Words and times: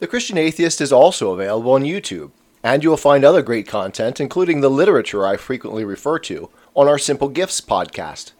The 0.00 0.06
Christian 0.06 0.38
Atheist 0.38 0.80
is 0.80 0.94
also 0.94 1.32
available 1.32 1.72
on 1.72 1.82
YouTube, 1.82 2.30
and 2.62 2.82
you 2.82 2.88
will 2.88 2.96
find 2.96 3.22
other 3.22 3.42
great 3.42 3.68
content, 3.68 4.18
including 4.18 4.62
the 4.62 4.70
literature 4.70 5.26
I 5.26 5.36
frequently 5.36 5.84
refer 5.84 6.18
to, 6.20 6.48
on 6.74 6.88
our 6.88 6.96
Simple 6.96 7.28
Gifts 7.28 7.60
podcast. 7.60 8.32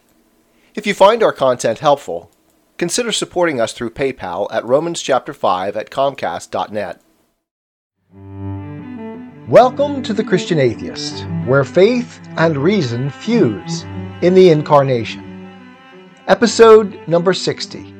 If 0.75 0.87
you 0.87 0.95
find 0.95 1.23
our 1.23 1.35
content 1.35 1.81
helpful, 1.81 2.31
consider 2.79 3.12
supporting 3.12 3.61
us 3.61 3.75
through 3.75 3.91
PayPal 3.91 4.49
at 4.51 4.65
Romans 4.65 5.03
chapter 5.03 5.35
5 5.35 5.77
at 5.77 5.91
comcast.net. 5.91 7.02
Welcome 9.46 10.02
to 10.04 10.14
the 10.14 10.24
Christian 10.24 10.58
Atheist, 10.58 11.27
where 11.45 11.64
faith 11.64 12.27
and 12.38 12.56
reason 12.56 13.11
fuse 13.11 13.82
in 14.22 14.32
the 14.32 14.48
Incarnation. 14.48 15.52
Episode 16.27 17.06
number 17.06 17.34
60 17.34 17.95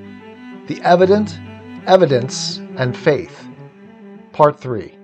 The 0.67 0.81
Evident, 0.81 1.39
Evidence, 1.87 2.57
and 2.77 2.97
Faith, 2.97 3.50
Part 4.33 4.61
3. 4.61 4.97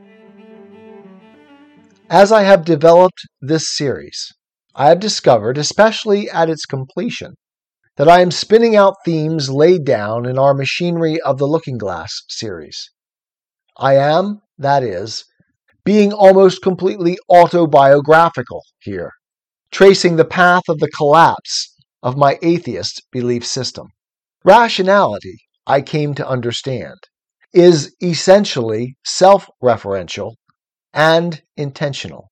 As 2.08 2.30
I 2.30 2.42
have 2.42 2.64
developed 2.64 3.20
this 3.40 3.76
series, 3.76 4.32
I 4.74 4.88
have 4.88 5.00
discovered, 5.00 5.58
especially 5.58 6.30
at 6.30 6.48
its 6.48 6.64
completion, 6.64 7.34
that 7.96 8.08
I 8.08 8.20
am 8.20 8.30
spinning 8.30 8.76
out 8.76 8.94
themes 9.04 9.50
laid 9.50 9.84
down 9.84 10.26
in 10.26 10.38
our 10.38 10.54
Machinery 10.54 11.20
of 11.22 11.38
the 11.38 11.46
Looking 11.46 11.78
Glass 11.78 12.12
series. 12.28 12.90
I 13.78 13.96
am, 13.96 14.40
that 14.58 14.82
is, 14.82 15.24
being 15.84 16.12
almost 16.12 16.62
completely 16.62 17.18
autobiographical 17.28 18.62
here, 18.80 19.12
tracing 19.70 20.16
the 20.16 20.24
path 20.24 20.64
of 20.68 20.78
the 20.78 20.90
collapse 20.90 21.74
of 22.02 22.16
my 22.16 22.38
atheist 22.42 23.02
belief 23.10 23.44
system. 23.44 23.88
Rationality, 24.44 25.38
I 25.66 25.80
came 25.80 26.14
to 26.14 26.28
understand, 26.28 26.98
is 27.52 27.94
essentially 28.02 28.96
self 29.04 29.48
referential 29.62 30.34
and 30.92 31.42
intentional, 31.56 32.30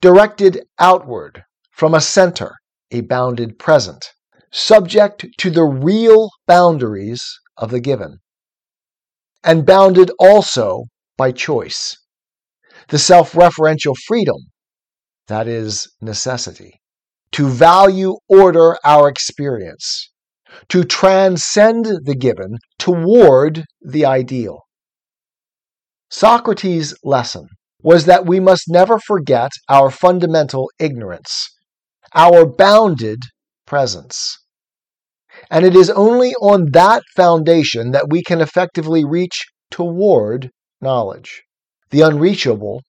directed 0.00 0.62
outward 0.78 1.44
from 1.70 1.94
a 1.94 2.00
center, 2.00 2.54
a 2.90 3.00
bounded 3.02 3.58
present, 3.58 4.12
subject 4.50 5.26
to 5.38 5.50
the 5.50 5.64
real 5.64 6.30
boundaries 6.46 7.22
of 7.56 7.70
the 7.70 7.80
given, 7.80 8.18
and 9.44 9.66
bounded 9.66 10.10
also 10.18 10.84
by 11.16 11.32
choice. 11.32 11.96
The 12.88 12.98
self 12.98 13.32
referential 13.32 13.94
freedom, 14.06 14.50
that 15.26 15.46
is 15.46 15.88
necessity, 16.00 16.80
to 17.32 17.48
value 17.48 18.16
order 18.28 18.78
our 18.84 19.08
experience, 19.08 20.10
to 20.68 20.84
transcend 20.84 21.86
the 22.04 22.14
given 22.14 22.58
toward 22.78 23.64
the 23.80 24.04
ideal. 24.04 24.62
Socrates' 26.10 26.94
lesson 27.04 27.48
was 27.82 28.06
that 28.06 28.26
we 28.26 28.40
must 28.40 28.64
never 28.68 28.98
forget 28.98 29.50
our 29.68 29.90
fundamental 29.90 30.70
ignorance, 30.78 31.48
our 32.14 32.46
bounded 32.46 33.18
presence. 33.66 34.38
And 35.50 35.64
it 35.64 35.76
is 35.76 35.90
only 35.90 36.34
on 36.40 36.72
that 36.72 37.02
foundation 37.14 37.92
that 37.92 38.08
we 38.10 38.22
can 38.22 38.40
effectively 38.40 39.04
reach 39.04 39.46
toward 39.70 40.50
knowledge, 40.80 41.42
the 41.90 42.00
unreachable 42.00 42.82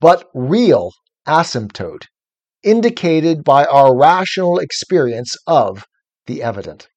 but 0.00 0.24
real 0.32 0.92
asymptote 1.26 2.04
indicated 2.62 3.44
by 3.44 3.64
our 3.66 3.96
rational 3.96 4.58
experience 4.58 5.34
of 5.46 5.84
the 6.26 6.42
evident. 6.42 6.88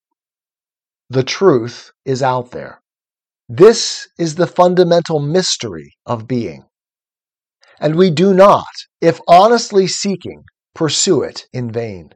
The 1.14 1.22
truth 1.22 1.92
is 2.06 2.24
out 2.24 2.50
there. 2.50 2.82
This 3.48 4.08
is 4.18 4.34
the 4.34 4.48
fundamental 4.48 5.20
mystery 5.20 5.94
of 6.08 6.28
being. 6.28 6.64
And 7.80 7.96
we 7.96 8.10
do 8.10 8.34
not, 8.34 8.74
if 9.00 9.20
honestly 9.28 9.86
seeking, 9.86 10.44
pursue 10.74 11.22
it 11.22 11.46
in 11.54 11.72
vain. 11.72 12.14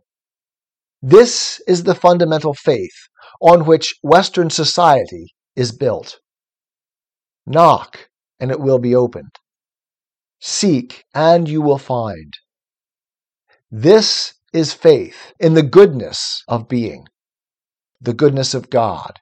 This 1.00 1.62
is 1.68 1.84
the 1.84 1.94
fundamental 1.94 2.56
faith 2.56 2.97
on 3.40 3.68
which 3.68 3.94
Western 4.02 4.50
society 4.50 5.28
is 5.56 5.72
built. 5.72 6.18
Knock, 7.46 8.09
and 8.40 8.50
it 8.50 8.59
will 8.59 8.80
be 8.80 8.96
opened. 8.96 9.36
Seek, 10.41 11.03
and 11.13 11.47
you 11.47 11.62
will 11.62 11.78
find. 11.78 12.34
This 13.69 14.34
is 14.53 14.74
faith 14.74 15.34
in 15.40 15.53
the 15.53 15.69
goodness 15.78 16.41
of 16.47 16.68
being, 16.68 17.06
the 18.02 18.13
goodness 18.13 18.53
of 18.53 18.69
God, 18.69 19.13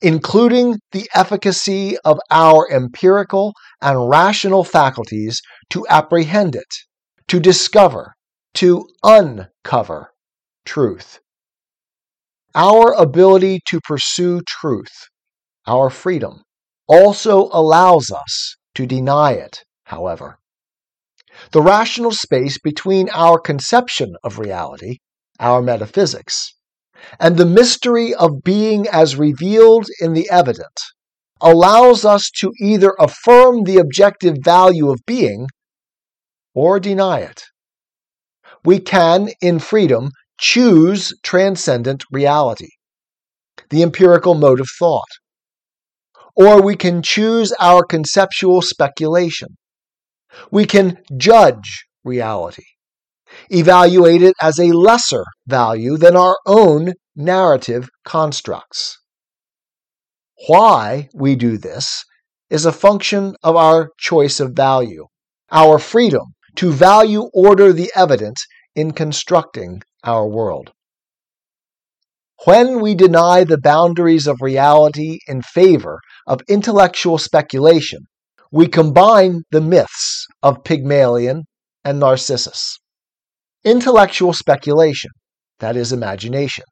including 0.00 0.78
the 0.92 1.08
efficacy 1.14 1.96
of 2.04 2.18
our 2.30 2.70
empirical 2.70 3.52
and 3.80 4.08
rational 4.08 4.64
faculties 4.64 5.40
to 5.70 5.86
apprehend 5.88 6.54
it, 6.54 6.74
to 7.28 7.40
discover, 7.40 8.14
to 8.54 8.88
uncover 9.02 10.12
truth. 10.64 11.20
Our 12.54 12.92
ability 12.92 13.60
to 13.68 13.80
pursue 13.80 14.40
truth, 14.48 15.08
our 15.66 15.90
freedom, 15.90 16.42
also 16.88 17.50
allows 17.52 18.10
us 18.10 18.56
to 18.76 18.86
deny 18.86 19.32
it, 19.32 19.64
however. 19.84 20.38
The 21.50 21.60
rational 21.60 22.12
space 22.12 22.58
between 22.58 23.10
our 23.10 23.38
conception 23.38 24.14
of 24.24 24.38
reality, 24.38 24.98
our 25.38 25.60
metaphysics, 25.60 26.54
and 27.18 27.36
the 27.36 27.46
mystery 27.46 28.14
of 28.14 28.42
being 28.42 28.86
as 28.88 29.16
revealed 29.16 29.86
in 30.00 30.14
the 30.14 30.28
evident 30.30 30.78
allows 31.40 32.04
us 32.04 32.30
to 32.40 32.52
either 32.60 32.94
affirm 32.98 33.64
the 33.64 33.78
objective 33.78 34.36
value 34.42 34.90
of 34.90 35.00
being 35.06 35.46
or 36.54 36.80
deny 36.80 37.20
it. 37.20 37.42
We 38.64 38.80
can, 38.80 39.30
in 39.40 39.58
freedom, 39.58 40.10
choose 40.38 41.12
transcendent 41.22 42.04
reality, 42.10 42.70
the 43.70 43.82
empirical 43.82 44.34
mode 44.34 44.60
of 44.60 44.68
thought, 44.78 45.08
or 46.34 46.60
we 46.62 46.76
can 46.76 47.02
choose 47.02 47.52
our 47.60 47.84
conceptual 47.84 48.62
speculation 48.62 49.48
we 50.50 50.64
can 50.64 50.98
judge 51.16 51.86
reality, 52.04 52.64
evaluate 53.50 54.22
it 54.22 54.34
as 54.40 54.58
a 54.58 54.72
lesser 54.72 55.24
value 55.46 55.96
than 55.96 56.16
our 56.16 56.36
own 56.46 56.92
narrative 57.14 57.88
constructs. 58.04 58.98
Why 60.48 61.08
we 61.14 61.34
do 61.34 61.56
this 61.56 62.04
is 62.50 62.66
a 62.66 62.72
function 62.72 63.34
of 63.42 63.56
our 63.56 63.90
choice 63.98 64.38
of 64.40 64.52
value, 64.52 65.06
our 65.50 65.78
freedom 65.78 66.34
to 66.56 66.70
value 66.70 67.30
order 67.32 67.72
the 67.72 67.90
evident 67.94 68.38
in 68.74 68.92
constructing 68.92 69.82
our 70.04 70.26
world. 70.26 70.72
When 72.44 72.80
we 72.80 72.94
deny 72.94 73.44
the 73.44 73.58
boundaries 73.58 74.26
of 74.26 74.42
reality 74.42 75.18
in 75.26 75.40
favor 75.42 76.00
of 76.26 76.42
intellectual 76.48 77.18
speculation, 77.18 78.00
we 78.52 78.68
combine 78.68 79.42
the 79.50 79.60
myths 79.60 80.26
of 80.42 80.62
Pygmalion 80.62 81.44
and 81.84 81.98
Narcissus. 81.98 82.78
Intellectual 83.66 84.32
speculation, 84.32 85.10
that 85.58 85.76
is 85.76 85.92
imagination, 85.92 86.64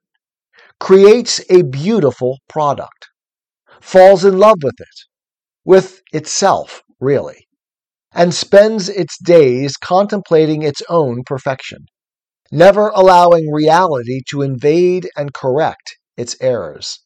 creates 0.78 1.41
a 1.50 1.62
beautiful 1.62 2.38
product, 2.49 3.09
falls 3.81 4.25
in 4.25 4.38
love 4.38 4.59
with 4.62 4.77
it, 4.78 4.97
with 5.65 6.03
itself, 6.12 6.82
really, 7.00 7.49
and 8.12 8.32
spends 8.32 8.88
its 8.88 9.19
days 9.19 9.77
contemplating 9.77 10.62
its 10.62 10.82
own 10.88 11.25
perfection, 11.27 11.78
never 12.53 12.91
allowing 12.91 13.50
reality 13.53 14.21
to 14.31 14.43
invade 14.43 15.09
and 15.16 15.34
correct 15.34 15.97
its 16.16 16.37
errors, 16.41 17.00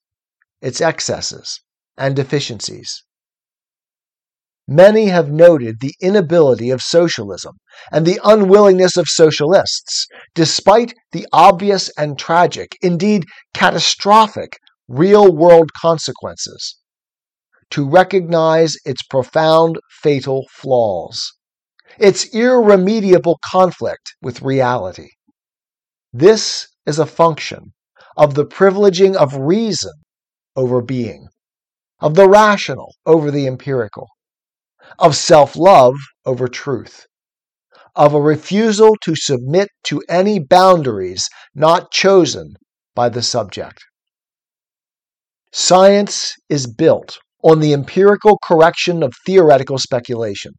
its 0.60 0.82
excesses, 0.82 1.62
and 1.97 2.15
deficiencies. 2.15 3.05
Many 4.70 5.06
have 5.06 5.31
noted 5.31 5.76
the 5.81 5.94
inability 5.99 6.69
of 6.69 6.82
socialism 6.82 7.56
and 7.91 8.05
the 8.05 8.20
unwillingness 8.23 8.99
of 8.99 9.06
socialists, 9.09 10.06
despite 10.35 10.93
the 11.12 11.26
obvious 11.32 11.88
and 11.97 12.19
tragic, 12.19 12.76
indeed 12.82 13.25
catastrophic, 13.55 14.59
real 14.87 15.35
world 15.35 15.70
consequences, 15.81 16.76
to 17.70 17.88
recognize 17.88 18.76
its 18.85 19.03
profound 19.05 19.79
fatal 20.03 20.44
flaws, 20.53 21.32
its 21.99 22.26
irremediable 22.35 23.38
conflict 23.50 24.12
with 24.20 24.43
reality. 24.43 25.09
This 26.12 26.69
is 26.85 26.99
a 26.99 27.06
function 27.06 27.73
of 28.19 28.35
the 28.35 28.44
privileging 28.44 29.17
of 29.17 29.35
reason 29.35 29.94
over 30.55 30.82
being, 30.82 31.29
of 32.00 32.17
the 32.17 32.29
rational 32.29 32.94
over 33.06 33.31
the 33.31 33.47
empirical 33.47 34.09
of 34.99 35.17
self 35.17 35.56
love 35.56 35.94
over 36.25 36.49
truth, 36.49 37.06
of 37.94 38.14
a 38.14 38.20
refusal 38.20 38.96
to 39.02 39.14
submit 39.17 39.69
to 39.85 40.02
any 40.08 40.38
boundaries 40.38 41.29
not 41.55 41.90
chosen 41.90 42.55
by 42.94 43.08
the 43.08 43.23
subject. 43.23 43.79
Science 45.52 46.35
is 46.49 46.67
built 46.67 47.19
on 47.43 47.61
the 47.61 47.73
empirical 47.73 48.38
correction 48.43 49.02
of 49.02 49.14
theoretical 49.25 49.79
speculation, 49.79 50.52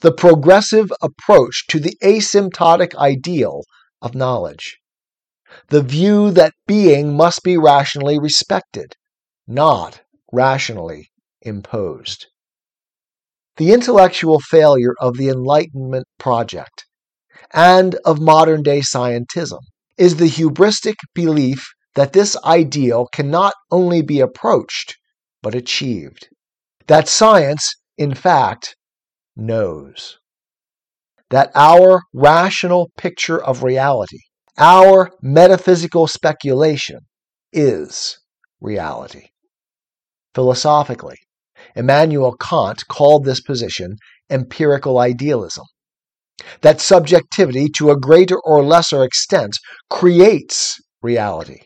the 0.00 0.12
progressive 0.12 0.92
approach 1.00 1.66
to 1.68 1.78
the 1.78 1.96
asymptotic 2.02 2.94
ideal 2.96 3.62
of 4.02 4.14
knowledge, 4.14 4.78
the 5.68 5.82
view 5.82 6.30
that 6.30 6.52
being 6.66 7.16
must 7.16 7.42
be 7.42 7.56
rationally 7.56 8.18
respected, 8.18 8.94
not 9.46 10.00
rationally 10.32 11.10
imposed. 11.42 12.26
The 13.56 13.72
intellectual 13.72 14.40
failure 14.40 14.94
of 15.00 15.16
the 15.16 15.28
Enlightenment 15.28 16.06
project 16.18 16.86
and 17.52 17.96
of 18.04 18.20
modern 18.20 18.62
day 18.62 18.80
scientism 18.80 19.60
is 19.98 20.16
the 20.16 20.28
hubristic 20.28 20.94
belief 21.14 21.66
that 21.94 22.12
this 22.12 22.36
ideal 22.44 23.06
can 23.12 23.30
not 23.30 23.54
only 23.70 24.02
be 24.02 24.20
approached, 24.20 24.96
but 25.42 25.54
achieved. 25.54 26.28
That 26.86 27.08
science, 27.08 27.74
in 27.98 28.14
fact, 28.14 28.76
knows. 29.36 30.18
That 31.30 31.50
our 31.54 32.02
rational 32.14 32.90
picture 32.96 33.42
of 33.42 33.62
reality, 33.62 34.18
our 34.58 35.10
metaphysical 35.22 36.06
speculation, 36.06 37.00
is 37.52 38.18
reality. 38.60 39.28
Philosophically, 40.34 41.16
Immanuel 41.76 42.36
Kant 42.36 42.86
called 42.88 43.24
this 43.24 43.40
position 43.40 43.96
empirical 44.28 44.98
idealism. 44.98 45.64
That 46.62 46.80
subjectivity, 46.80 47.68
to 47.76 47.90
a 47.90 47.98
greater 47.98 48.38
or 48.40 48.62
lesser 48.62 49.04
extent, 49.04 49.56
creates 49.90 50.80
reality. 51.02 51.60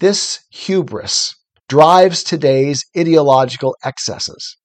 This 0.00 0.40
hubris 0.50 1.34
drives 1.68 2.22
today's 2.22 2.84
ideological 2.96 3.76
excesses 3.84 4.56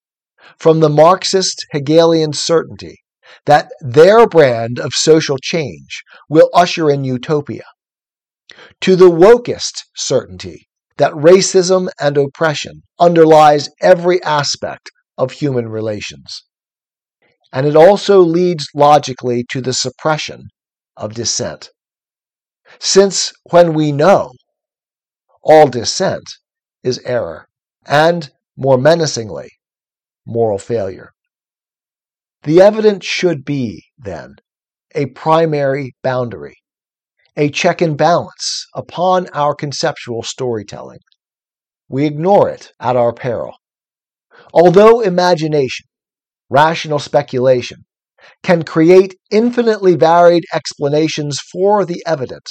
from 0.57 0.79
the 0.79 0.89
Marxist 0.89 1.65
Hegelian 1.71 2.33
certainty 2.33 2.97
that 3.45 3.69
their 3.79 4.27
brand 4.27 4.79
of 4.79 4.91
social 4.93 5.37
change 5.41 6.03
will 6.29 6.49
usher 6.53 6.89
in 6.89 7.03
utopia, 7.03 7.63
to 8.81 8.95
the 8.95 9.09
wokist 9.09 9.83
certainty 9.95 10.67
that 11.01 11.13
racism 11.13 11.89
and 11.99 12.15
oppression 12.15 12.83
underlies 12.99 13.67
every 13.81 14.21
aspect 14.21 14.91
of 15.17 15.31
human 15.31 15.67
relations. 15.67 16.43
And 17.51 17.65
it 17.65 17.75
also 17.75 18.19
leads 18.19 18.67
logically 18.75 19.43
to 19.49 19.61
the 19.61 19.73
suppression 19.73 20.49
of 20.95 21.15
dissent. 21.15 21.71
Since 22.77 23.33
when 23.49 23.73
we 23.73 23.91
know, 23.91 24.29
all 25.41 25.67
dissent 25.67 26.29
is 26.83 26.99
error, 26.99 27.47
and, 27.87 28.29
more 28.55 28.77
menacingly, 28.77 29.49
moral 30.27 30.59
failure. 30.59 31.09
The 32.43 32.61
evidence 32.61 33.07
should 33.07 33.43
be, 33.43 33.85
then, 33.97 34.35
a 34.93 35.07
primary 35.07 35.95
boundary, 36.03 36.57
a 37.37 37.49
check 37.49 37.81
and 37.81 37.97
balance 37.97 38.65
upon 38.75 39.27
our 39.29 39.55
conceptual 39.55 40.23
storytelling. 40.23 40.99
We 41.87 42.05
ignore 42.05 42.49
it 42.49 42.71
at 42.79 42.95
our 42.95 43.13
peril. 43.13 43.55
Although 44.53 45.01
imagination, 45.01 45.85
rational 46.49 46.99
speculation, 46.99 47.85
can 48.43 48.63
create 48.63 49.15
infinitely 49.31 49.95
varied 49.95 50.43
explanations 50.53 51.39
for 51.51 51.85
the 51.85 52.03
evident, 52.05 52.47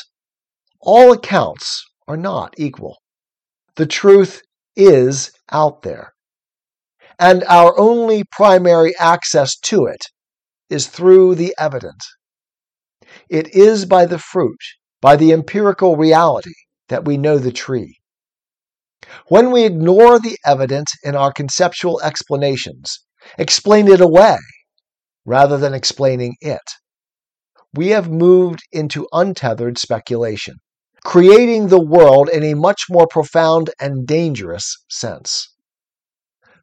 all 0.81 1.13
accounts 1.13 1.85
are 2.09 2.17
not 2.17 2.55
equal. 2.59 2.97
The 3.77 3.87
truth 3.87 4.43
is 4.77 5.31
out 5.53 5.83
there. 5.83 6.13
And 7.19 7.45
our 7.45 7.79
only 7.79 8.25
primary 8.25 8.95
access 8.99 9.57
to 9.65 9.85
it 9.85 10.01
is 10.71 10.87
through 10.87 11.35
the 11.35 11.55
evident. 11.59 12.03
It 13.29 13.55
is 13.55 13.87
by 13.87 14.07
the 14.07 14.19
fruit, 14.19 14.61
by 15.01 15.17
the 15.17 15.33
empirical 15.33 15.97
reality, 15.97 16.55
that 16.89 17.05
we 17.05 17.17
know 17.17 17.39
the 17.39 17.53
tree. 17.53 17.97
When 19.29 19.51
we 19.51 19.65
ignore 19.65 20.19
the 20.19 20.39
evidence 20.45 20.93
in 21.03 21.17
our 21.17 21.33
conceptual 21.33 22.01
explanations, 22.03 23.01
explain 23.39 23.89
it 23.89 24.01
away 24.01 24.37
rather 25.25 25.57
than 25.57 25.75
explaining 25.75 26.37
it, 26.41 26.61
we 27.75 27.89
have 27.89 28.11
moved 28.11 28.61
into 28.73 29.09
untethered 29.13 29.79
speculation 29.79 30.57
creating 31.05 31.69
the 31.69 31.81
world 31.81 32.29
in 32.29 32.45
a 32.45 32.55
much 32.55 32.83
more 32.91 33.07
profound 33.07 33.71
and 33.81 34.07
dangerous 34.07 34.77
sense. 34.89 35.49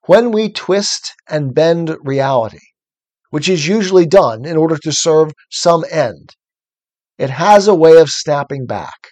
When 0.06 0.32
we 0.32 0.52
twist 0.52 1.14
and 1.28 1.54
bend 1.54 1.96
reality, 2.02 2.60
which 3.30 3.50
is 3.50 3.68
usually 3.68 4.06
done 4.06 4.46
in 4.46 4.58
order 4.58 4.78
to 4.78 4.92
serve 4.92 5.32
some 5.52 5.84
end, 5.92 6.36
it 7.18 7.30
has 7.30 7.68
a 7.68 7.76
way 7.76 7.98
of 7.98 8.10
snapping 8.10 8.66
back, 8.66 9.10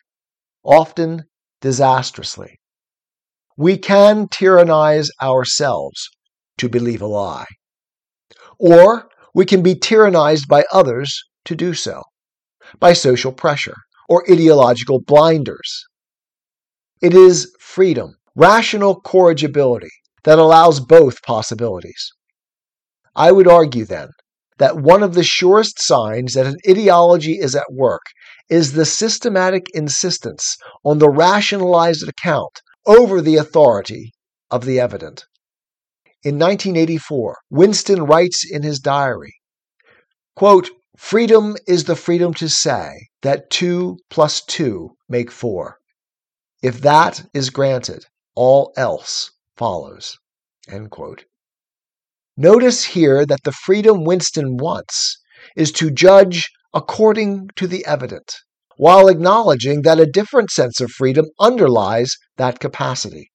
often 0.64 1.24
disastrously. 1.62 2.60
We 3.58 3.78
can 3.78 4.28
tyrannize 4.28 5.10
ourselves 5.22 6.10
to 6.58 6.70
believe 6.70 7.02
a 7.02 7.08
lie, 7.08 7.46
or 8.60 9.10
we 9.34 9.46
can 9.46 9.62
be 9.62 9.76
tyrannized 9.76 10.48
by 10.48 10.66
others 10.72 11.22
to 11.46 11.56
do 11.56 11.74
so, 11.74 12.04
by 12.80 12.94
social 12.94 13.32
pressure, 13.32 13.76
or 14.08 14.24
ideological 14.32 15.02
blinders. 15.02 15.84
It 17.02 17.14
is 17.14 17.54
freedom, 17.60 18.16
rational 18.36 19.02
corrigibility, 19.02 19.92
that 20.24 20.40
allows 20.40 20.80
both 20.80 21.22
possibilities. 21.24 22.12
I 23.16 23.32
would 23.32 23.48
argue 23.48 23.86
then 23.86 24.10
that 24.58 24.78
one 24.78 25.04
of 25.04 25.14
the 25.14 25.24
surest 25.24 25.80
signs 25.80 26.34
that 26.34 26.46
an 26.46 26.58
ideology 26.68 27.40
is 27.40 27.56
at 27.56 27.72
work 27.72 28.04
is 28.50 28.74
the 28.74 28.86
systematic 28.86 29.68
insistence 29.74 30.58
on 30.84 31.00
the 31.00 31.10
rationalized 31.10 32.08
account 32.08 32.62
over 32.86 33.22
the 33.22 33.36
authority 33.36 34.14
of 34.52 34.66
the 34.66 34.80
evident. 34.80 35.26
In 36.24 36.40
1984, 36.40 37.38
Winston 37.50 38.04
writes 38.04 38.46
in 38.50 38.64
his 38.64 38.80
diary, 38.80 39.36
quote, 40.36 40.70
Freedom 40.98 41.56
is 41.68 41.84
the 41.84 41.96
freedom 41.96 42.34
to 42.36 42.48
say 42.48 43.10
that 43.22 43.50
2 43.50 43.98
plus 44.10 44.42
2 44.46 44.92
make 45.10 45.30
4. 45.30 45.78
If 46.62 46.82
that 46.82 47.26
is 47.34 47.50
granted, 47.50 48.06
all 48.34 48.74
else 48.78 49.32
follows. 49.58 50.18
Notice 52.38 52.83
here 52.83 53.26
that 53.26 53.44
the 53.45 53.54
freedom 53.54 54.04
Winston 54.04 54.57
wants 54.57 55.18
is 55.56 55.71
to 55.71 55.90
judge 55.90 56.50
according 56.74 57.48
to 57.56 57.66
the 57.66 57.86
evident, 57.86 58.36
while 58.76 59.07
acknowledging 59.07 59.83
that 59.83 60.02
a 60.02 60.06
different 60.06 60.52
sense 60.52 60.81
of 60.81 60.92
freedom 60.92 61.28
underlies 61.40 62.12
that 62.36 62.59
capacity. 62.59 63.31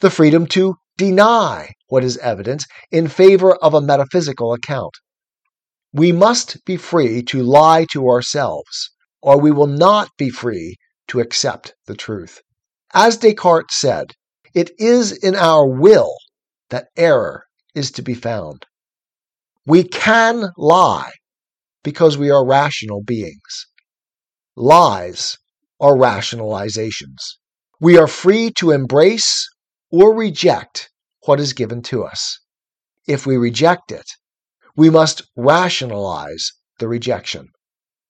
The 0.00 0.10
freedom 0.10 0.46
to 0.48 0.74
deny 0.98 1.70
what 1.86 2.04
is 2.04 2.18
evident 2.18 2.66
in 2.90 3.08
favor 3.08 3.54
of 3.56 3.72
a 3.72 3.80
metaphysical 3.80 4.52
account. 4.52 4.92
We 5.94 6.12
must 6.12 6.62
be 6.66 6.76
free 6.76 7.22
to 7.22 7.42
lie 7.42 7.86
to 7.92 8.08
ourselves, 8.08 8.90
or 9.22 9.40
we 9.40 9.50
will 9.50 9.66
not 9.66 10.10
be 10.18 10.28
free 10.28 10.76
to 11.06 11.20
accept 11.20 11.72
the 11.86 11.96
truth. 11.96 12.42
As 12.92 13.16
Descartes 13.16 13.74
said, 13.74 14.12
it 14.52 14.70
is 14.78 15.12
in 15.12 15.34
our 15.34 15.66
will 15.66 16.12
that 16.68 16.88
error 16.94 17.44
is 17.74 17.90
to 17.92 18.02
be 18.02 18.14
found. 18.14 18.64
We 19.66 19.84
can 19.84 20.50
lie 20.56 21.12
because 21.82 22.18
we 22.18 22.30
are 22.30 22.44
rational 22.44 23.02
beings. 23.02 23.66
Lies 24.56 25.38
are 25.80 25.94
rationalizations. 25.94 27.18
We 27.80 27.96
are 27.98 28.08
free 28.08 28.50
to 28.58 28.70
embrace 28.72 29.48
or 29.90 30.14
reject 30.14 30.90
what 31.26 31.40
is 31.40 31.52
given 31.52 31.82
to 31.82 32.04
us. 32.04 32.38
If 33.06 33.26
we 33.26 33.36
reject 33.36 33.92
it, 33.92 34.06
we 34.76 34.90
must 34.90 35.22
rationalize 35.36 36.52
the 36.78 36.88
rejection. 36.88 37.48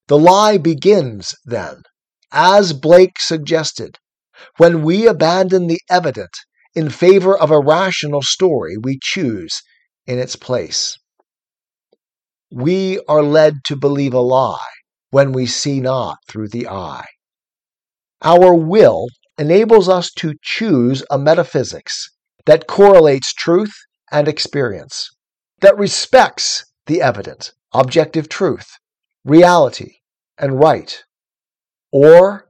The 0.09 0.19
lie 0.19 0.59
begins, 0.59 1.35
then, 1.45 1.83
as 2.33 2.73
Blake 2.73 3.21
suggested, 3.21 3.99
when 4.57 4.83
we 4.83 5.07
abandon 5.07 5.67
the 5.67 5.81
evident 5.91 6.31
in 6.79 6.89
favor 6.89 7.37
of 7.37 7.51
a 7.51 7.59
rational 7.59 8.23
story 8.23 8.77
we 8.81 9.01
choose 9.03 9.63
in 10.07 10.17
its 10.17 10.37
place. 10.37 10.97
We 12.53 13.01
are 13.09 13.21
led 13.21 13.65
to 13.65 13.75
believe 13.75 14.15
a 14.15 14.21
lie 14.21 14.73
when 15.11 15.33
we 15.33 15.45
see 15.45 15.81
not 15.81 16.19
through 16.29 16.51
the 16.51 16.69
eye. 16.69 17.09
Our 18.23 18.55
will 18.55 19.09
enables 19.37 19.89
us 19.89 20.13
to 20.19 20.35
choose 20.41 21.03
a 21.11 21.19
metaphysics 21.19 22.11
that 22.47 22.69
correlates 22.69 23.33
truth 23.33 23.75
and 24.13 24.29
experience 24.29 25.11
that 25.61 25.77
respects 25.77 26.65
the 26.87 27.03
evident, 27.03 27.51
objective 27.75 28.29
truth, 28.29 28.69
reality, 29.25 29.95
and 30.39 30.61
right. 30.61 31.03
Or 31.91 32.48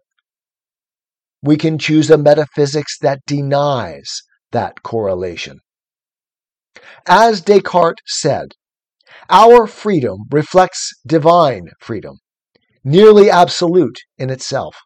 we 1.49 1.57
can 1.57 1.78
choose 1.78 2.11
a 2.11 2.19
metaphysics 2.19 2.99
that 2.99 3.21
denies 3.26 4.21
that 4.52 4.83
correlation. 4.83 5.59
As 7.07 7.40
Descartes 7.40 8.02
said, 8.05 8.49
our 9.31 9.67
freedom 9.67 10.19
reflects 10.31 10.93
divine 11.07 11.69
freedom, 11.81 12.17
nearly 12.85 13.31
absolute 13.31 13.97
in 14.19 14.28
itself. 14.28 14.76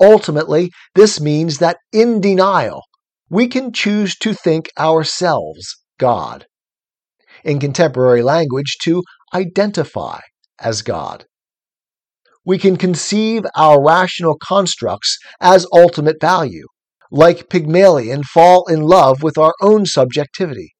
Ultimately, 0.00 0.72
this 0.96 1.20
means 1.20 1.58
that 1.58 1.76
in 1.92 2.20
denial, 2.20 2.82
we 3.30 3.46
can 3.46 3.72
choose 3.72 4.16
to 4.16 4.34
think 4.34 4.68
ourselves 4.76 5.76
God. 5.96 6.44
In 7.44 7.60
contemporary 7.60 8.22
language, 8.22 8.78
to 8.82 9.04
identify 9.32 10.18
as 10.58 10.82
God. 10.82 11.24
We 12.44 12.58
can 12.58 12.76
conceive 12.76 13.44
our 13.56 13.82
rational 13.82 14.36
constructs 14.42 15.16
as 15.40 15.66
ultimate 15.72 16.20
value, 16.20 16.66
like 17.10 17.48
Pygmalion 17.48 18.22
fall 18.24 18.66
in 18.68 18.80
love 18.80 19.22
with 19.22 19.38
our 19.38 19.54
own 19.60 19.86
subjectivity, 19.86 20.72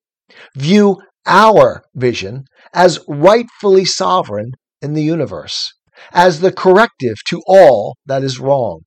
view 0.57 1.01
our 1.27 1.85
vision 1.95 2.45
as 2.75 2.99
rightfully 3.07 3.85
sovereign 3.85 4.53
in 4.81 4.95
the 4.95 5.03
universe, 5.03 5.73
as 6.13 6.41
the 6.41 6.53
corrective 6.53 7.17
to 7.29 7.41
all 7.47 7.97
that 8.07 8.25
is 8.25 8.41
wrong. 8.41 8.81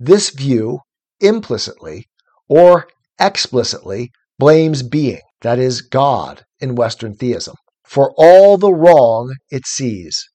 This 0.00 0.30
view 0.30 0.80
implicitly 1.20 2.06
or 2.48 2.88
explicitly 3.20 4.10
blames 4.38 4.82
being, 4.82 5.20
that 5.42 5.58
is, 5.58 5.82
God, 5.82 6.42
in 6.58 6.74
Western 6.74 7.14
theism, 7.14 7.54
for 7.84 8.12
all 8.16 8.58
the 8.58 8.72
wrong 8.72 9.34
it 9.50 9.66
sees, 9.66 10.28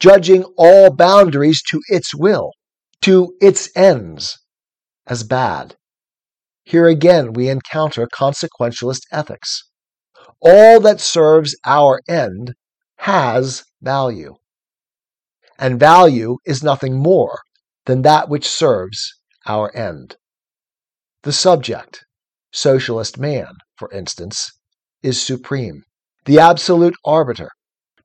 judging 0.00 0.44
all 0.56 0.90
boundaries 0.90 1.62
to 1.70 1.80
its 1.88 2.14
will, 2.14 2.52
to 3.02 3.34
its 3.40 3.68
ends, 3.76 4.38
as 5.06 5.22
bad. 5.22 5.76
Here 6.64 6.88
again 6.88 7.32
we 7.34 7.48
encounter 7.48 8.06
consequentialist 8.06 9.02
ethics. 9.12 9.62
All 10.40 10.80
that 10.80 11.00
serves 11.00 11.54
our 11.66 12.00
end 12.08 12.54
has 12.98 13.62
value. 13.82 14.36
And 15.58 15.78
value 15.78 16.38
is 16.46 16.62
nothing 16.62 16.96
more 16.96 17.40
than 17.84 18.02
that 18.02 18.28
which 18.28 18.48
serves 18.48 19.14
our 19.46 19.74
end. 19.76 20.16
The 21.22 21.32
subject, 21.32 22.04
socialist 22.52 23.18
man, 23.18 23.52
for 23.76 23.92
instance, 23.92 24.50
is 25.02 25.20
supreme, 25.20 25.82
the 26.24 26.38
absolute 26.38 26.94
arbiter. 27.04 27.50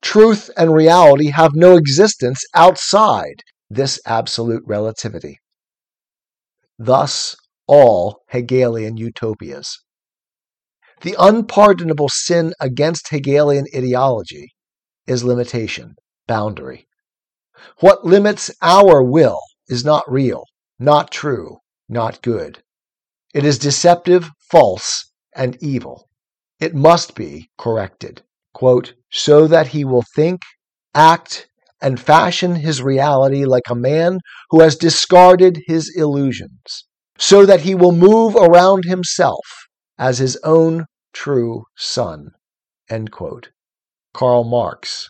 Truth 0.05 0.51
and 0.55 0.71
reality 0.71 1.31
have 1.31 1.55
no 1.55 1.75
existence 1.75 2.39
outside 2.53 3.41
this 3.71 3.99
absolute 4.05 4.61
relativity. 4.65 5.39
Thus, 6.77 7.35
all 7.67 8.21
Hegelian 8.29 8.97
utopias. 8.97 9.79
The 11.01 11.15
unpardonable 11.17 12.09
sin 12.09 12.53
against 12.59 13.09
Hegelian 13.09 13.65
ideology 13.75 14.53
is 15.07 15.23
limitation, 15.23 15.95
boundary. 16.27 16.87
What 17.79 18.05
limits 18.05 18.51
our 18.61 19.01
will 19.01 19.39
is 19.67 19.83
not 19.83 20.09
real, 20.09 20.43
not 20.77 21.11
true, 21.11 21.57
not 21.89 22.21
good. 22.21 22.61
It 23.33 23.43
is 23.43 23.57
deceptive, 23.57 24.29
false, 24.51 25.11
and 25.35 25.57
evil. 25.61 26.07
It 26.59 26.75
must 26.75 27.15
be 27.15 27.49
corrected. 27.57 28.21
Quote, 28.55 28.93
so 29.11 29.47
that 29.47 29.67
he 29.67 29.83
will 29.83 30.05
think, 30.15 30.39
act, 30.93 31.49
and 31.81 31.99
fashion 31.99 32.55
his 32.55 32.81
reality 32.81 33.43
like 33.43 33.69
a 33.69 33.75
man 33.75 34.19
who 34.49 34.61
has 34.61 34.77
discarded 34.77 35.59
his 35.67 35.93
illusions, 35.93 36.87
so 37.17 37.45
that 37.45 37.59
he 37.61 37.75
will 37.75 37.91
move 37.91 38.33
around 38.33 38.85
himself 38.85 39.45
as 39.97 40.19
his 40.19 40.37
own 40.45 40.85
true 41.11 41.65
sun. 41.75 42.29
End 42.89 43.11
quote. 43.11 43.49
Karl 44.13 44.45
Marx, 44.45 45.09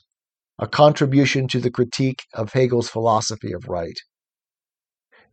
a 0.57 0.65
contribution 0.65 1.47
to 1.49 1.59
the 1.59 1.69
critique 1.69 2.23
of 2.33 2.53
Hegel's 2.53 2.89
philosophy 2.89 3.53
of 3.53 3.69
right. 3.69 3.99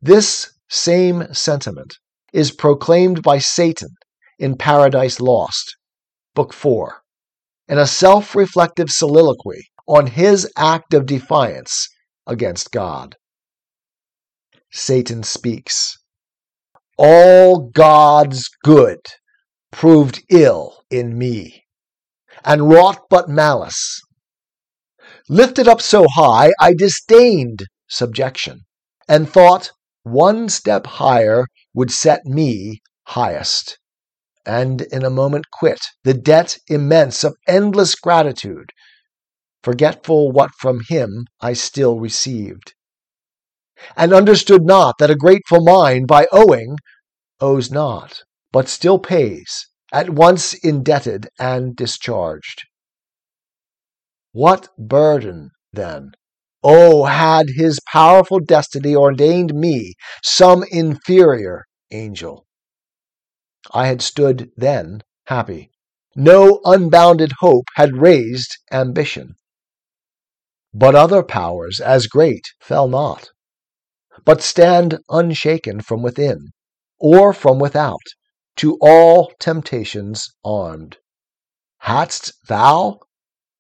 This 0.02 0.52
same 0.69 1.33
sentiment 1.33 1.95
is 2.35 2.52
proclaimed 2.52 3.23
by 3.23 3.38
Satan 3.38 3.95
in 4.38 4.59
Paradise 4.59 5.19
Lost, 5.19 5.76
Book 6.35 6.52
4, 6.52 7.01
in 7.69 7.78
a 7.78 7.87
self 7.87 8.35
reflective 8.35 8.90
soliloquy 8.90 9.64
on 9.87 10.07
his 10.07 10.50
act 10.57 10.95
of 10.95 11.07
defiance 11.07 11.88
against 12.26 12.73
God. 12.73 13.16
Satan 14.71 15.23
speaks 15.23 15.97
All 16.97 17.71
God's 17.71 18.49
good 18.62 19.00
proved 19.73 20.23
ill 20.31 20.85
in 20.90 21.19
me, 21.19 21.64
and 22.45 22.69
wrought 22.69 23.00
but 23.11 23.28
malice. 23.28 24.00
Lifted 25.28 25.66
up 25.66 25.81
so 25.81 26.07
high, 26.14 26.50
I 26.61 26.75
disdained 26.75 27.66
subjection, 27.88 28.61
and 29.09 29.28
thought 29.28 29.71
one 30.02 30.49
step 30.49 30.87
higher 30.87 31.47
would 31.75 31.90
set 31.90 32.25
me 32.25 32.81
highest, 33.09 33.78
and 34.44 34.82
in 34.82 35.04
a 35.04 35.11
moment 35.11 35.50
quit 35.50 35.80
the 36.04 36.14
debt 36.14 36.58
immense 36.68 37.25
of 37.25 37.37
endless 37.46 37.94
gratitude, 37.94 38.70
forgetful 39.62 40.32
what 40.32 40.50
from 40.58 40.80
him 40.88 41.26
I 41.40 41.52
still 41.52 41.99
received, 42.00 42.75
and 43.96 44.12
understood 44.12 44.64
not 44.64 44.99
that 44.99 45.11
a 45.11 45.16
grateful 45.16 45.62
mind 45.62 46.06
by 46.08 46.26
owing 46.32 46.76
owes 47.40 47.70
not, 47.70 48.22
but 48.52 48.68
still 48.68 48.99
pays, 48.99 49.68
at 49.92 50.11
once 50.11 50.54
indebted 50.54 51.28
and 51.38 51.76
discharged. 51.76 52.64
What 54.32 54.68
burden, 54.78 55.50
then, 55.72 56.12
Oh, 56.64 57.04
had 57.06 57.46
his 57.56 57.80
powerful 57.90 58.38
destiny 58.38 58.94
ordained 58.94 59.52
me 59.52 59.94
some 60.22 60.62
inferior 60.70 61.64
angel. 61.90 62.46
I 63.71 63.87
had 63.87 64.02
stood 64.02 64.50
then 64.57 65.02
happy. 65.26 65.71
No 66.16 66.61
unbounded 66.64 67.33
hope 67.40 67.66
had 67.76 67.97
raised 67.97 68.59
ambition. 68.71 69.37
But 70.75 70.95
other 70.95 71.23
powers 71.23 71.81
as 71.81 72.07
great 72.07 72.45
fell 72.61 72.88
not, 72.88 73.31
but 74.25 74.42
stand 74.42 74.99
unshaken 75.09 75.81
from 75.81 76.02
within, 76.02 76.50
or 76.99 77.33
from 77.33 77.59
without, 77.59 78.02
to 78.57 78.78
all 78.81 79.33
temptations 79.38 80.28
armed. 80.45 80.99
Hadst 81.78 82.33
thou, 82.49 83.00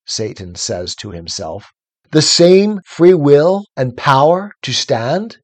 Satan 0.06 0.54
says 0.54 0.94
to 0.96 1.10
himself, 1.10 1.66
the 2.12 2.22
same 2.22 2.80
free 2.84 3.14
will 3.14 3.64
and 3.76 3.96
power 3.96 4.52
to 4.62 4.72
stand? 4.72 5.38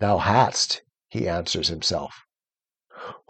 Thou 0.00 0.18
hadst, 0.18 0.82
he 1.08 1.28
answers 1.28 1.68
himself. 1.68 2.25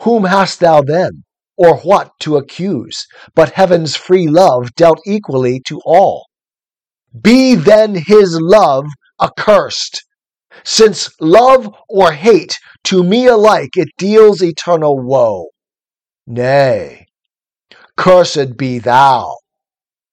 Whom 0.01 0.25
hast 0.25 0.61
thou 0.61 0.83
then, 0.83 1.25
or 1.57 1.79
what 1.79 2.13
to 2.21 2.37
accuse, 2.37 3.07
but 3.35 3.53
heaven's 3.53 3.97
free 3.97 4.29
love 4.29 4.75
dealt 4.75 5.01
equally 5.07 5.61
to 5.67 5.81
all? 5.85 6.27
Be 7.21 7.55
then 7.55 7.95
his 7.95 8.39
love 8.41 8.87
accursed, 9.21 10.05
since 10.65 11.11
love 11.21 11.75
or 11.89 12.13
hate 12.13 12.57
to 12.85 13.03
me 13.03 13.27
alike 13.27 13.71
it 13.77 13.89
deals 13.97 14.43
eternal 14.43 14.99
woe. 14.99 15.47
Nay, 16.27 17.07
cursed 17.97 18.57
be 18.57 18.79
thou, 18.79 19.37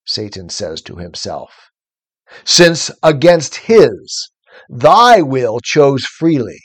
Satan 0.06 0.50
says 0.50 0.82
to 0.84 0.96
himself 0.96 1.54
since 2.46 2.90
against 3.02 3.56
his, 3.56 4.32
thy 4.70 5.22
will 5.22 5.60
chose 5.60 6.04
freely 6.06 6.60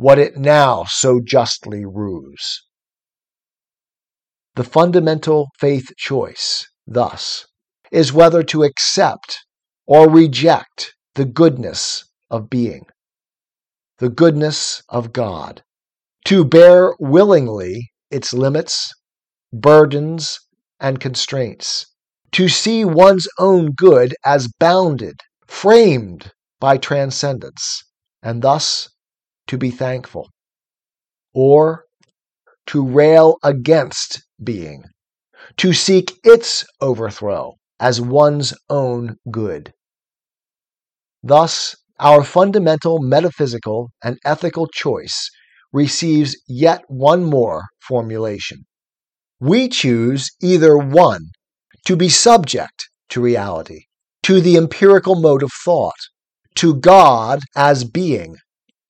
what 0.00 0.18
it 0.18 0.34
now 0.34 0.82
so 0.88 1.20
justly 1.22 1.84
rues. 1.84 2.62
The 4.54 4.64
fundamental 4.64 5.48
faith 5.58 5.94
choice, 5.98 6.66
thus, 6.86 7.46
is 7.92 8.10
whether 8.10 8.42
to 8.44 8.62
accept 8.62 9.44
or 9.86 10.08
reject 10.08 10.94
the 11.16 11.26
goodness 11.26 12.04
of 12.30 12.48
being, 12.48 12.86
the 13.98 14.08
goodness 14.08 14.82
of 14.88 15.12
God, 15.12 15.62
to 16.24 16.46
bear 16.46 16.94
willingly 16.98 17.90
its 18.10 18.32
limits, 18.32 18.90
burdens, 19.52 20.38
and 20.80 20.98
constraints, 20.98 21.86
to 22.32 22.48
see 22.48 22.86
one's 22.86 23.28
own 23.38 23.72
good 23.72 24.14
as 24.24 24.48
bounded, 24.58 25.20
framed 25.46 26.32
by 26.58 26.78
transcendence, 26.78 27.82
and 28.22 28.40
thus 28.40 28.88
to 29.50 29.58
be 29.58 29.70
thankful, 29.72 30.30
or 31.34 31.82
to 32.68 32.86
rail 32.86 33.36
against 33.42 34.22
being, 34.44 34.84
to 35.56 35.72
seek 35.72 36.12
its 36.22 36.64
overthrow 36.80 37.52
as 37.80 38.00
one's 38.00 38.54
own 38.68 39.16
good. 39.28 39.72
Thus, 41.24 41.74
our 41.98 42.22
fundamental 42.22 43.00
metaphysical 43.00 43.90
and 44.04 44.18
ethical 44.24 44.68
choice 44.68 45.28
receives 45.72 46.36
yet 46.46 46.82
one 46.86 47.24
more 47.24 47.64
formulation. 47.80 48.58
We 49.40 49.68
choose 49.68 50.30
either 50.40 50.78
one, 50.78 51.22
to 51.86 51.96
be 51.96 52.08
subject 52.08 52.88
to 53.08 53.20
reality, 53.20 53.80
to 54.22 54.40
the 54.40 54.56
empirical 54.56 55.20
mode 55.20 55.42
of 55.42 55.50
thought, 55.64 56.00
to 56.54 56.76
God 56.76 57.40
as 57.56 57.82
being, 57.82 58.36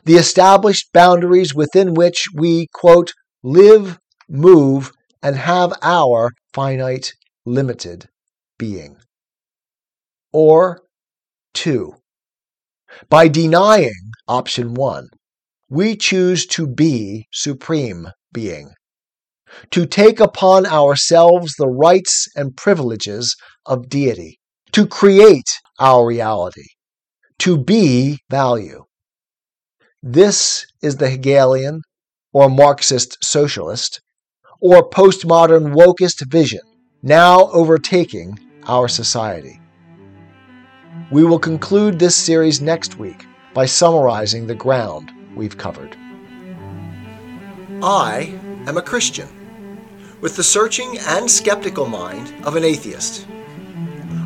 the 0.04 0.16
established 0.16 0.92
boundaries 0.92 1.54
within 1.54 1.94
which 1.94 2.26
we, 2.34 2.66
quote, 2.72 3.12
live, 3.42 3.98
move, 4.28 4.92
and 5.22 5.36
have 5.36 5.72
our 5.82 6.30
finite, 6.52 7.12
limited 7.44 8.08
being. 8.58 8.96
Or 10.32 10.82
two, 11.54 11.94
by 13.08 13.28
denying 13.28 14.12
option 14.28 14.74
one, 14.74 15.08
we 15.68 15.96
choose 15.96 16.46
to 16.46 16.66
be 16.66 17.26
supreme 17.32 18.08
being, 18.32 18.70
to 19.70 19.86
take 19.86 20.20
upon 20.20 20.66
ourselves 20.66 21.54
the 21.58 21.68
rights 21.68 22.28
and 22.36 22.56
privileges 22.56 23.36
of 23.66 23.88
deity, 23.88 24.38
to 24.72 24.86
create 24.86 25.48
our 25.78 26.06
reality, 26.06 26.66
to 27.38 27.58
be 27.58 28.18
value. 28.30 28.84
This 30.02 30.64
is 30.82 30.96
the 30.96 31.10
Hegelian 31.10 31.82
or 32.32 32.48
Marxist 32.48 33.22
socialist 33.22 34.00
or 34.58 34.88
postmodern 34.88 35.74
wokist 35.74 36.24
vision 36.26 36.62
now 37.02 37.50
overtaking 37.50 38.38
our 38.66 38.88
society. 38.88 39.60
We 41.10 41.22
will 41.24 41.38
conclude 41.38 41.98
this 41.98 42.16
series 42.16 42.62
next 42.62 42.98
week 42.98 43.26
by 43.52 43.66
summarizing 43.66 44.46
the 44.46 44.54
ground 44.54 45.12
we've 45.36 45.58
covered. 45.58 45.94
I 47.82 48.38
am 48.66 48.78
a 48.78 48.82
Christian 48.82 49.28
with 50.22 50.34
the 50.34 50.42
searching 50.42 50.96
and 51.08 51.30
skeptical 51.30 51.86
mind 51.86 52.32
of 52.46 52.56
an 52.56 52.64
atheist. 52.64 53.26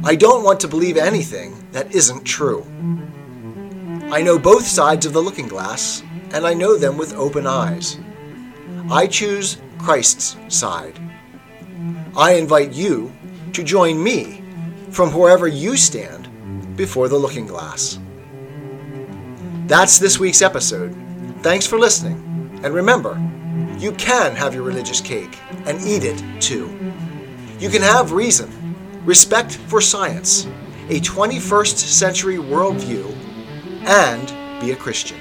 I 0.05 0.15
don't 0.15 0.45
want 0.45 0.61
to 0.61 0.69
believe 0.69 0.97
anything 0.97 1.67
that 1.73 1.93
isn't 1.93 2.23
true. 2.23 2.65
I 4.11 4.23
know 4.23 4.39
both 4.39 4.67
sides 4.67 5.07
of 5.07 5.13
the 5.13 5.21
looking 5.21 5.49
glass, 5.49 6.03
and 6.33 6.47
I 6.47 6.55
know 6.55 6.77
them 6.77 6.97
with 6.97 7.15
open 7.15 7.47
eyes. 7.47 7.99
I 8.91 9.07
choose 9.07 9.59
Christ's 9.79 10.37
side. 10.49 11.01
I 12.17 12.35
invite 12.35 12.73
you 12.73 13.13
to 13.53 13.63
join 13.63 14.03
me 14.03 14.43
from 14.91 15.13
wherever 15.13 15.49
you 15.49 15.77
stand 15.77 16.29
before 16.77 17.09
the 17.09 17.17
looking 17.17 17.47
glass. 17.47 17.99
That's 19.67 19.99
this 19.99 20.19
week's 20.19 20.43
episode. 20.43 20.95
Thanks 21.41 21.67
for 21.67 21.79
listening. 21.79 22.61
And 22.63 22.75
remember, 22.75 23.21
you 23.79 23.93
can 23.93 24.37
have 24.37 24.55
your 24.55 24.63
religious 24.63 25.01
cake 25.01 25.39
and 25.67 25.81
eat 25.81 26.05
it 26.05 26.23
too. 26.41 26.67
You 27.59 27.71
can 27.71 27.83
have 27.83 28.13
reason, 28.13 28.51
respect 29.05 29.57
for 29.57 29.81
science, 29.81 30.45
a 30.89 31.01
21st 31.01 31.77
century 31.77 32.37
worldview, 32.37 33.14
and 33.87 34.61
be 34.61 34.73
a 34.73 34.77
Christian. 34.77 35.19